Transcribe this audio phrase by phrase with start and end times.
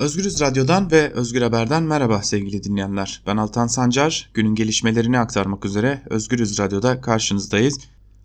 [0.00, 3.22] Özgürüz Radyo'dan ve Özgür Haber'den merhaba sevgili dinleyenler.
[3.26, 4.30] Ben Altan Sancar.
[4.34, 7.78] Günün gelişmelerini aktarmak üzere Özgürüz Radyo'da karşınızdayız.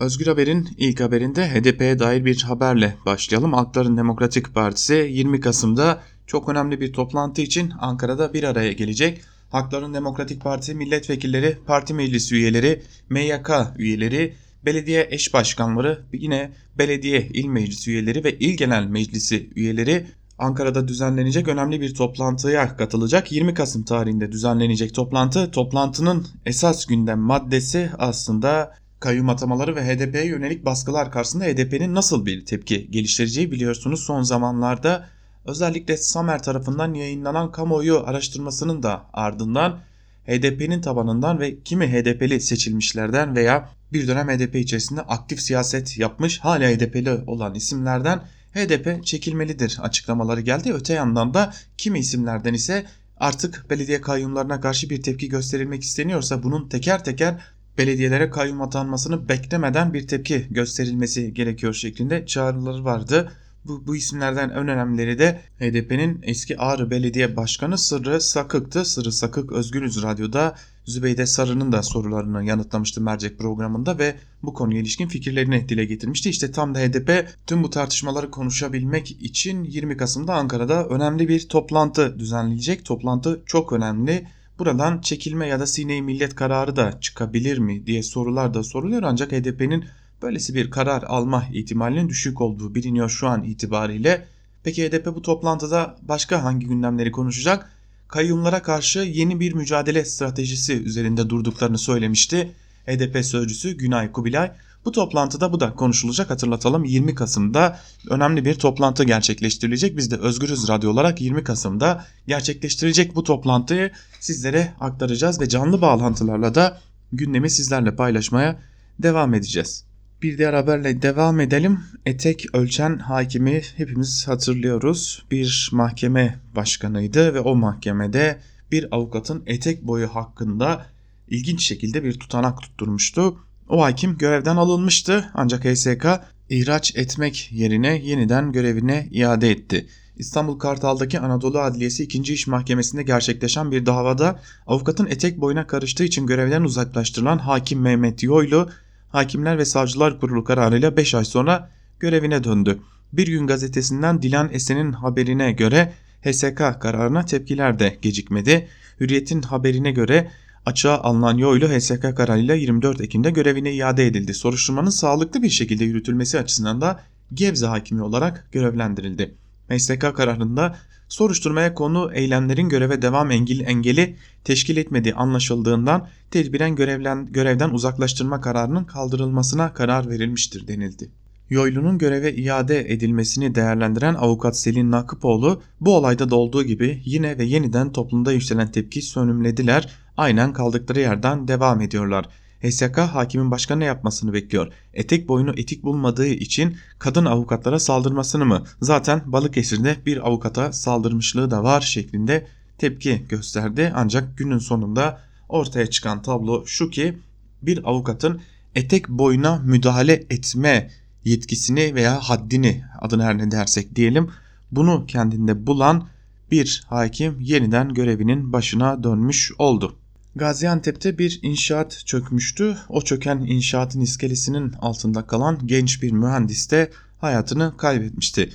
[0.00, 3.52] Özgür Haber'in ilk haberinde HDP'ye dair bir haberle başlayalım.
[3.52, 9.20] Halkların Demokratik Partisi 20 Kasım'da çok önemli bir toplantı için Ankara'da bir araya gelecek.
[9.50, 14.34] Halkların Demokratik Partisi milletvekilleri, parti meclisi üyeleri, MYK üyeleri,
[14.64, 20.06] belediye eş başkanları, yine belediye il meclisi üyeleri ve il genel meclisi üyeleri
[20.40, 23.32] Ankara'da düzenlenecek önemli bir toplantıya katılacak.
[23.32, 25.50] 20 Kasım tarihinde düzenlenecek toplantı.
[25.50, 32.46] Toplantının esas gündem maddesi aslında kayyum atamaları ve HDP'ye yönelik baskılar karşısında HDP'nin nasıl bir
[32.46, 35.06] tepki geliştireceği biliyorsunuz son zamanlarda
[35.44, 39.78] özellikle Samer tarafından yayınlanan kamuoyu araştırmasının da ardından
[40.26, 46.68] HDP'nin tabanından ve kimi HDP'li seçilmişlerden veya bir dönem HDP içerisinde aktif siyaset yapmış hala
[46.68, 48.22] HDP'li olan isimlerden
[48.54, 50.72] HDP çekilmelidir açıklamaları geldi.
[50.72, 52.86] Öte yandan da kimi isimlerden ise
[53.16, 57.40] artık belediye kayyumlarına karşı bir tepki gösterilmek isteniyorsa bunun teker teker
[57.78, 63.32] belediyelere kayyum atanmasını beklemeden bir tepki gösterilmesi gerekiyor şeklinde çağrıları vardı.
[63.64, 68.84] Bu, bu isimlerden en önemlileri de HDP'nin eski Ağrı Belediye Başkanı Sırrı Sakık'tı.
[68.84, 75.08] Sırrı Sakık Özgürüz Radyo'da Zübeyde Sarı'nın da sorularını yanıtlamıştı mercek programında ve bu konuya ilişkin
[75.08, 76.30] fikirlerini dile getirmişti.
[76.30, 82.18] İşte tam da HDP tüm bu tartışmaları konuşabilmek için 20 Kasım'da Ankara'da önemli bir toplantı
[82.18, 82.84] düzenleyecek.
[82.84, 84.26] Toplantı çok önemli.
[84.58, 89.32] Buradan çekilme ya da sine millet kararı da çıkabilir mi diye sorular da soruluyor ancak
[89.32, 89.84] HDP'nin
[90.22, 94.26] böylesi bir karar alma ihtimalinin düşük olduğu biliniyor şu an itibariyle.
[94.62, 97.70] Peki HDP bu toplantıda başka hangi gündemleri konuşacak?
[98.08, 102.52] Kayyumlara karşı yeni bir mücadele stratejisi üzerinde durduklarını söylemişti.
[102.86, 104.52] HDP sözcüsü Günay Kubilay.
[104.84, 107.78] Bu toplantıda bu da konuşulacak hatırlatalım 20 Kasım'da
[108.10, 109.96] önemli bir toplantı gerçekleştirilecek.
[109.96, 113.90] Biz de Özgürüz Radyo olarak 20 Kasım'da gerçekleştirilecek bu toplantıyı
[114.20, 116.80] sizlere aktaracağız ve canlı bağlantılarla da
[117.12, 118.58] gündemi sizlerle paylaşmaya
[118.98, 119.89] devam edeceğiz.
[120.22, 121.80] Bir diğer haberle devam edelim.
[122.06, 125.24] Etek ölçen hakimi hepimiz hatırlıyoruz.
[125.30, 128.38] Bir mahkeme başkanıydı ve o mahkemede
[128.72, 130.86] bir avukatın etek boyu hakkında
[131.28, 133.38] ilginç şekilde bir tutanak tutturmuştu.
[133.68, 136.06] O hakim görevden alınmıştı ancak HSK
[136.48, 139.86] ihraç etmek yerine yeniden görevine iade etti.
[140.16, 142.32] İstanbul Kartal'daki Anadolu Adliyesi 2.
[142.32, 148.70] İş Mahkemesi'nde gerçekleşen bir davada avukatın etek boyuna karıştığı için görevden uzaklaştırılan hakim Mehmet Yoylu
[149.10, 152.78] Hakimler ve Savcılar Kurulu kararıyla 5 ay sonra görevine döndü.
[153.12, 155.92] Bir gün gazetesinden Dilan Esen'in haberine göre
[156.24, 158.68] HSK kararına tepkiler de gecikmedi.
[159.00, 160.30] Hürriyet'in haberine göre
[160.66, 164.34] açığa alınan yoylu HSK kararıyla 24 Ekim'de görevine iade edildi.
[164.34, 167.00] Soruşturmanın sağlıklı bir şekilde yürütülmesi açısından da
[167.34, 169.34] Gebze hakimi olarak görevlendirildi.
[169.70, 170.78] HSK kararında
[171.10, 178.84] soruşturmaya konu eylemlerin göreve devam engel, engeli teşkil etmediği anlaşıldığından tedbiren görevlen, görevden uzaklaştırma kararının
[178.84, 181.10] kaldırılmasına karar verilmiştir denildi.
[181.50, 187.44] Yoylu'nun göreve iade edilmesini değerlendiren avukat Selin Nakıpoğlu bu olayda da olduğu gibi yine ve
[187.44, 192.28] yeniden toplumda yükselen tepki sönümlediler, aynen kaldıkları yerden devam ediyorlar.
[192.62, 194.72] HSK hakimin başka ne yapmasını bekliyor?
[194.94, 198.64] Etek boyunu etik bulmadığı için kadın avukatlara saldırmasını mı?
[198.80, 202.46] Zaten Balıkesir'de bir avukata saldırmışlığı da var şeklinde
[202.78, 203.92] tepki gösterdi.
[203.94, 207.18] Ancak günün sonunda ortaya çıkan tablo şu ki
[207.62, 208.40] bir avukatın
[208.74, 210.90] etek boyuna müdahale etme
[211.24, 214.30] yetkisini veya haddini adını her ne dersek diyelim
[214.72, 216.08] bunu kendinde bulan
[216.50, 219.96] bir hakim yeniden görevinin başına dönmüş oldu.
[220.36, 222.76] Gaziantep'te bir inşaat çökmüştü.
[222.88, 228.52] O çöken inşaatın iskelesinin altında kalan genç bir mühendis de hayatını kaybetmişti.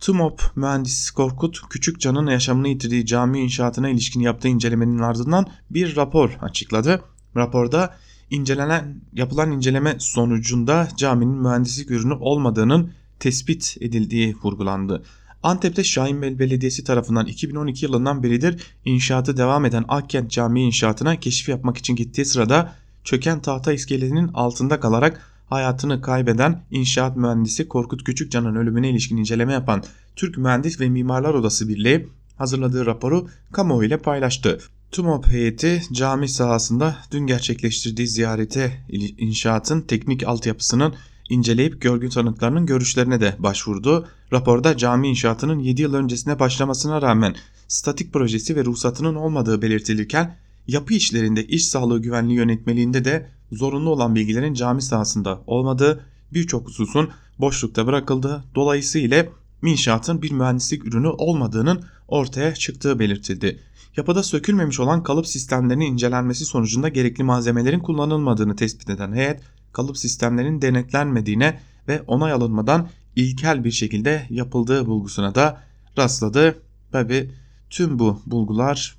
[0.00, 7.02] TUMOP mühendisi Korkut Küçükcan'ın yaşamını yitirdiği cami inşaatına ilişkin yaptığı incelemenin ardından bir rapor açıkladı.
[7.36, 7.94] Raporda
[8.30, 15.02] incelenen yapılan inceleme sonucunda caminin mühendislik ürünü olmadığının tespit edildiği vurgulandı.
[15.42, 21.76] Antep'te Şahinbel Belediyesi tarafından 2012 yılından beridir inşaatı devam eden Akkent Camii inşaatına keşif yapmak
[21.78, 22.74] için gittiği sırada
[23.04, 29.82] çöken tahta iskelenin altında kalarak hayatını kaybeden inşaat mühendisi Korkut Küçükcan'ın ölümüne ilişkin inceleme yapan
[30.16, 34.58] Türk Mühendis ve Mimarlar Odası Birliği hazırladığı raporu kamuoyu ile paylaştı.
[34.92, 38.72] TUMOP heyeti cami sahasında dün gerçekleştirdiği ziyarete
[39.18, 40.94] inşaatın teknik altyapısının
[41.28, 44.08] inceleyip görgü tanıklarının görüşlerine de başvurdu.
[44.32, 47.34] Raporda cami inşaatının 7 yıl öncesine başlamasına rağmen
[47.68, 50.36] statik projesi ve ruhsatının olmadığı belirtilirken
[50.66, 57.10] yapı işlerinde iş sağlığı güvenliği yönetmeliğinde de zorunlu olan bilgilerin cami sahasında olmadığı birçok hususun
[57.38, 59.26] boşlukta bırakıldığı dolayısıyla
[59.62, 63.60] inşaatın bir mühendislik ürünü olmadığının ortaya çıktığı belirtildi.
[63.96, 69.40] Yapıda sökülmemiş olan kalıp sistemlerinin incelenmesi sonucunda gerekli malzemelerin kullanılmadığını tespit eden heyet,
[69.72, 72.88] kalıp sistemlerinin denetlenmediğine ve onay alınmadan
[73.18, 75.62] ilkel bir şekilde yapıldığı bulgusuna da
[75.98, 76.62] rastladı.
[76.92, 77.30] Tabi
[77.70, 78.96] tüm bu bulgular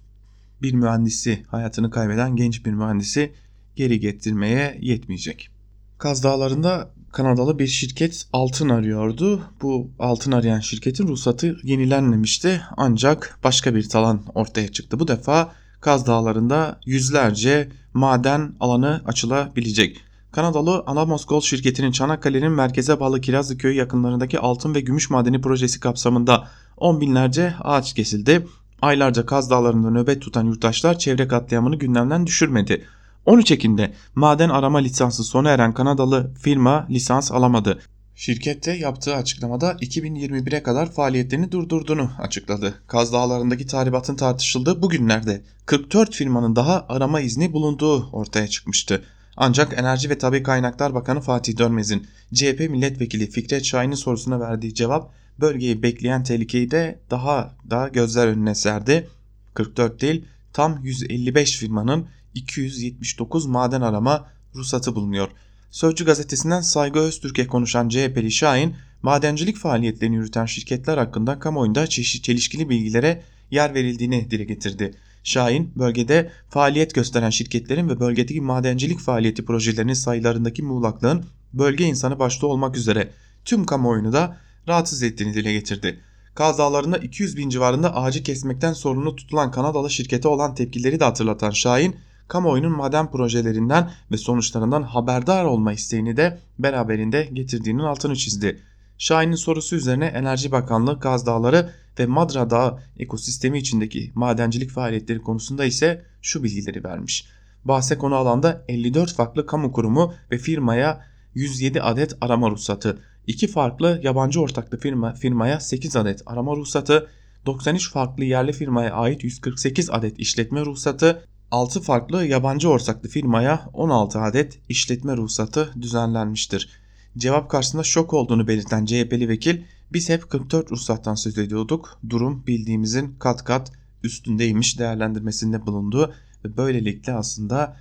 [0.62, 3.34] bir mühendisi hayatını kaybeden genç bir mühendisi
[3.76, 5.50] geri getirmeye yetmeyecek.
[5.98, 9.42] Kaz Dağları'nda Kanadalı bir şirket altın arıyordu.
[9.62, 15.00] Bu altın arayan şirketin ruhsatı yenilenmemişti ancak başka bir talan ortaya çıktı.
[15.00, 15.52] Bu defa
[15.82, 19.98] Kaz Dağları'nda yüzlerce maden alanı açılabilecek.
[20.32, 25.80] Kanadalı Alamos Gold şirketinin Çanakkale'nin merkeze bağlı Kirazlı köyü yakınlarındaki altın ve gümüş madeni projesi
[25.80, 26.48] kapsamında
[26.78, 28.48] on binlerce ağaç kesildi.
[28.82, 32.86] Aylarca Kaz Dağları'nda nöbet tutan yurttaşlar çevre katliamını gündemden düşürmedi.
[33.26, 37.80] 13 Ekim'de maden arama lisansı sona eren Kanadalı firma lisans alamadı.
[38.16, 42.74] Şirkette yaptığı açıklamada 2021'e kadar faaliyetlerini durdurduğunu açıkladı.
[42.88, 49.04] Kaz Dağları'ndaki tahribatın tartışıldığı bugünlerde 44 firmanın daha arama izni bulunduğu ortaya çıkmıştı.
[49.42, 55.12] Ancak Enerji ve Tabi Kaynaklar Bakanı Fatih Dönmez'in CHP milletvekili Fikret Şahin'in sorusuna verdiği cevap
[55.40, 59.10] bölgeyi bekleyen tehlikeyi de daha da gözler önüne serdi.
[59.54, 65.30] 44 değil tam 155 firmanın 279 maden arama ruhsatı bulunuyor.
[65.72, 73.24] Sözcü gazetesinden Saygı Öztürk'e konuşan CHP'li Şahin, madencilik faaliyetlerini yürüten şirketler hakkında kamuoyunda çelişkili bilgilere
[73.52, 74.94] yer verildiğini dile getirdi.
[75.24, 82.48] Şahin, bölgede faaliyet gösteren şirketlerin ve bölgedeki madencilik faaliyeti projelerinin sayılarındaki muğlaklığın bölge insanı başta
[82.48, 83.10] olmak üzere
[83.46, 84.38] tüm kamuoyunu da
[84.68, 86.00] rahatsız ettiğini dile getirdi.
[86.36, 91.52] Kaz Dağları'nda 200 bin civarında ağacı kesmekten sorumlu tutulan Kanadalı şirkete olan tepkileri de hatırlatan
[91.52, 91.96] Şahin,
[92.28, 98.60] kamuoyunun maden projelerinden ve sonuçlarından haberdar olma isteğini de beraberinde getirdiğinin altını çizdi.
[99.00, 101.70] Şahin'in sorusu üzerine Enerji Bakanlığı Kaz Dağları
[102.00, 107.26] ve Madra Dağı ekosistemi içindeki madencilik faaliyetleri konusunda ise şu bilgileri vermiş.
[107.66, 114.00] Bahse konu alanda 54 farklı kamu kurumu ve firmaya 107 adet arama ruhsatı, 2 farklı
[114.04, 117.08] yabancı ortaklı firma, firmaya 8 adet arama ruhsatı,
[117.46, 124.20] 93 farklı yerli firmaya ait 148 adet işletme ruhsatı, 6 farklı yabancı ortaklı firmaya 16
[124.20, 126.70] adet işletme ruhsatı düzenlenmiştir.
[127.18, 129.62] Cevap karşısında şok olduğunu belirten CHP'li vekil
[129.94, 132.00] biz hep 44 ruhsattan söz ediyorduk.
[132.10, 133.72] Durum bildiğimizin kat kat
[134.04, 136.14] üstündeymiş değerlendirmesinde bulundu
[136.46, 137.78] ve böylelikle aslında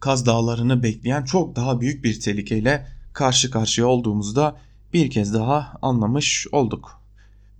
[0.00, 4.56] Kaz Dağları'nı bekleyen çok daha büyük bir tehlikeyle karşı karşıya olduğumuzda
[4.92, 7.00] bir kez daha anlamış olduk.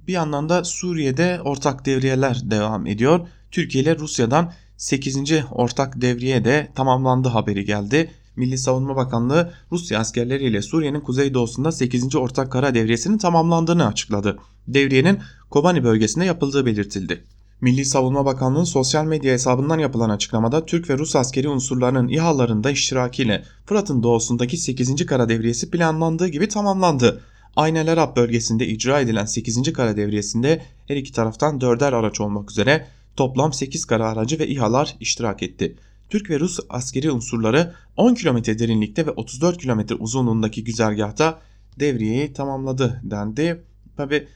[0.06, 3.28] Bir yandan da Suriye'de ortak devriyeler devam ediyor.
[3.50, 5.16] Türkiye ile Rusya'dan 8.
[5.50, 8.10] ortak devriye de tamamlandı haberi geldi.
[8.36, 12.16] Milli Savunma Bakanlığı Rusya askerleriyle Suriye'nin kuzeydoğusunda 8.
[12.16, 14.38] ortak kara devriyesinin tamamlandığını açıkladı.
[14.68, 15.18] Devriyenin
[15.50, 17.24] Kobani bölgesinde yapıldığı belirtildi.
[17.60, 23.44] Milli Savunma Bakanlığı sosyal medya hesabından yapılan açıklamada Türk ve Rus askeri unsurlarının İHA'larında iştirakiyle
[23.66, 25.06] Fırat'ın doğusundaki 8.
[25.06, 27.20] kara devriyesi planlandığı gibi tamamlandı.
[27.56, 29.72] Ayneler Ab bölgesinde icra edilen 8.
[29.72, 32.86] kara devriyesinde her iki taraftan dörder araç olmak üzere
[33.16, 35.76] toplam 8 kara aracı ve İHA'lar iştirak etti.
[36.14, 41.40] Türk ve Rus askeri unsurları 10 kilometre derinlikte ve 34 kilometre uzunluğundaki güzergahta
[41.78, 43.64] devriyeyi tamamladı dendi.
[43.96, 44.28] Tabi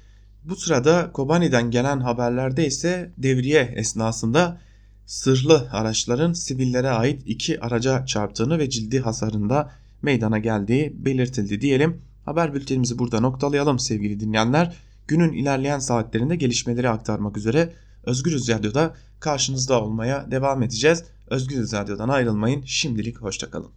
[0.44, 4.60] bu sırada Kobani'den gelen haberlerde ise devriye esnasında
[5.06, 9.70] sırlı araçların sivillere ait iki araca çarptığını ve cildi hasarında
[10.02, 12.02] meydana geldiği belirtildi diyelim.
[12.24, 14.76] Haber bültenimizi burada noktalayalım sevgili dinleyenler.
[15.08, 17.72] Günün ilerleyen saatlerinde gelişmeleri aktarmak üzere
[18.04, 21.04] Özgürüz Radyo'da karşınızda olmaya devam edeceğiz.
[21.30, 22.62] Özgürüz Radyo'dan ayrılmayın.
[22.66, 23.72] Şimdilik hoşçakalın.